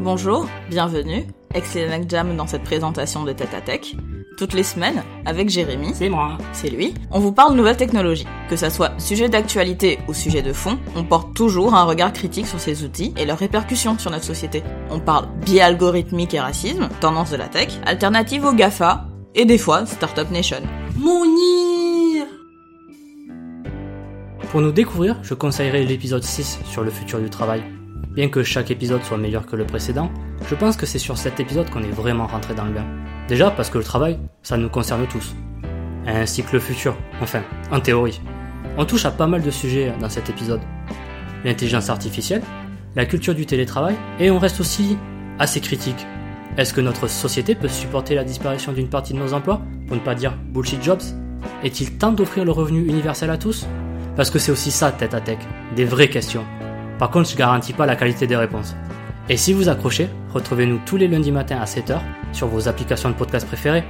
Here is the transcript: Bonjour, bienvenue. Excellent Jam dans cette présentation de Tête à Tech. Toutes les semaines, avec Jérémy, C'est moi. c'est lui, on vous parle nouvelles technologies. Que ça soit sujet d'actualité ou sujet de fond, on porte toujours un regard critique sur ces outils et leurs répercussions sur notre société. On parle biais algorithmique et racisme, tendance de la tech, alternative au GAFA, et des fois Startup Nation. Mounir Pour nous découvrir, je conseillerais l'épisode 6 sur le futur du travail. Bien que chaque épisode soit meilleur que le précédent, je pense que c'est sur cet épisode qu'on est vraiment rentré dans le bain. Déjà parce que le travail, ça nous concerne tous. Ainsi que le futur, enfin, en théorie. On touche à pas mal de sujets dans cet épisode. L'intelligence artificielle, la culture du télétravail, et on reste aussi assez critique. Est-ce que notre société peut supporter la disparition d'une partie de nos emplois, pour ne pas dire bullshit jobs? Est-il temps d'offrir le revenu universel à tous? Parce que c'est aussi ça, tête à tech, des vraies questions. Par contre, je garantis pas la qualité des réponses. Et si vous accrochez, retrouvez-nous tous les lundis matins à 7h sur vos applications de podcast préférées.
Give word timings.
Bonjour, 0.00 0.46
bienvenue. 0.70 1.26
Excellent 1.54 2.08
Jam 2.08 2.36
dans 2.36 2.46
cette 2.46 2.62
présentation 2.62 3.24
de 3.24 3.32
Tête 3.32 3.52
à 3.52 3.60
Tech. 3.60 3.96
Toutes 4.36 4.52
les 4.52 4.62
semaines, 4.62 5.02
avec 5.26 5.48
Jérémy, 5.48 5.90
C'est 5.92 6.08
moi. 6.08 6.38
c'est 6.52 6.70
lui, 6.70 6.94
on 7.10 7.18
vous 7.18 7.32
parle 7.32 7.56
nouvelles 7.56 7.76
technologies. 7.76 8.28
Que 8.48 8.54
ça 8.54 8.70
soit 8.70 8.92
sujet 9.00 9.28
d'actualité 9.28 9.98
ou 10.06 10.14
sujet 10.14 10.42
de 10.42 10.52
fond, 10.52 10.78
on 10.94 11.02
porte 11.02 11.34
toujours 11.34 11.74
un 11.74 11.82
regard 11.82 12.12
critique 12.12 12.46
sur 12.46 12.60
ces 12.60 12.84
outils 12.84 13.12
et 13.16 13.24
leurs 13.26 13.38
répercussions 13.38 13.98
sur 13.98 14.12
notre 14.12 14.24
société. 14.24 14.62
On 14.90 15.00
parle 15.00 15.26
biais 15.44 15.62
algorithmique 15.62 16.34
et 16.34 16.40
racisme, 16.40 16.88
tendance 17.00 17.32
de 17.32 17.36
la 17.36 17.48
tech, 17.48 17.80
alternative 17.84 18.44
au 18.44 18.52
GAFA, 18.52 19.08
et 19.34 19.46
des 19.46 19.58
fois 19.58 19.84
Startup 19.84 20.30
Nation. 20.30 20.62
Mounir 20.96 22.24
Pour 24.52 24.60
nous 24.60 24.72
découvrir, 24.72 25.16
je 25.22 25.34
conseillerais 25.34 25.82
l'épisode 25.82 26.22
6 26.22 26.60
sur 26.64 26.84
le 26.84 26.90
futur 26.90 27.18
du 27.18 27.30
travail. 27.30 27.64
Bien 28.18 28.30
que 28.30 28.42
chaque 28.42 28.72
épisode 28.72 29.04
soit 29.04 29.16
meilleur 29.16 29.46
que 29.46 29.54
le 29.54 29.64
précédent, 29.64 30.10
je 30.50 30.56
pense 30.56 30.76
que 30.76 30.86
c'est 30.86 30.98
sur 30.98 31.16
cet 31.16 31.38
épisode 31.38 31.70
qu'on 31.70 31.84
est 31.84 31.92
vraiment 31.92 32.26
rentré 32.26 32.52
dans 32.52 32.64
le 32.64 32.72
bain. 32.72 32.84
Déjà 33.28 33.48
parce 33.48 33.70
que 33.70 33.78
le 33.78 33.84
travail, 33.84 34.18
ça 34.42 34.56
nous 34.56 34.68
concerne 34.68 35.06
tous. 35.06 35.36
Ainsi 36.04 36.42
que 36.42 36.54
le 36.54 36.58
futur, 36.58 36.96
enfin, 37.22 37.42
en 37.70 37.78
théorie. 37.78 38.20
On 38.76 38.84
touche 38.84 39.04
à 39.04 39.12
pas 39.12 39.28
mal 39.28 39.42
de 39.42 39.52
sujets 39.52 39.92
dans 40.00 40.08
cet 40.08 40.28
épisode. 40.30 40.58
L'intelligence 41.44 41.90
artificielle, 41.90 42.42
la 42.96 43.06
culture 43.06 43.36
du 43.36 43.46
télétravail, 43.46 43.94
et 44.18 44.32
on 44.32 44.40
reste 44.40 44.58
aussi 44.58 44.98
assez 45.38 45.60
critique. 45.60 46.04
Est-ce 46.56 46.74
que 46.74 46.80
notre 46.80 47.06
société 47.06 47.54
peut 47.54 47.68
supporter 47.68 48.16
la 48.16 48.24
disparition 48.24 48.72
d'une 48.72 48.88
partie 48.88 49.12
de 49.12 49.20
nos 49.20 49.32
emplois, 49.32 49.62
pour 49.86 49.96
ne 49.96 50.02
pas 50.02 50.16
dire 50.16 50.36
bullshit 50.52 50.82
jobs? 50.82 51.02
Est-il 51.62 51.98
temps 51.98 52.10
d'offrir 52.10 52.44
le 52.44 52.50
revenu 52.50 52.80
universel 52.84 53.30
à 53.30 53.38
tous? 53.38 53.68
Parce 54.16 54.28
que 54.28 54.40
c'est 54.40 54.50
aussi 54.50 54.72
ça, 54.72 54.90
tête 54.90 55.14
à 55.14 55.20
tech, 55.20 55.38
des 55.76 55.84
vraies 55.84 56.10
questions. 56.10 56.44
Par 56.98 57.10
contre, 57.10 57.30
je 57.30 57.36
garantis 57.36 57.72
pas 57.72 57.86
la 57.86 57.96
qualité 57.96 58.26
des 58.26 58.36
réponses. 58.36 58.74
Et 59.28 59.36
si 59.36 59.52
vous 59.52 59.68
accrochez, 59.68 60.08
retrouvez-nous 60.32 60.80
tous 60.86 60.96
les 60.96 61.06
lundis 61.06 61.32
matins 61.32 61.58
à 61.60 61.64
7h 61.64 62.00
sur 62.32 62.48
vos 62.48 62.66
applications 62.66 63.10
de 63.10 63.14
podcast 63.14 63.46
préférées. 63.46 63.84